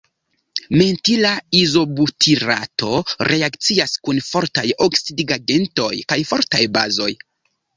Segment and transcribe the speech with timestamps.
[0.81, 2.95] Mentila izobutirato
[3.31, 7.13] reakcias kun fortaj oksidigagentoj kaj fortaj bazoj.